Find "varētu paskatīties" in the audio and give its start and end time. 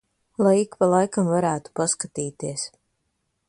1.33-2.69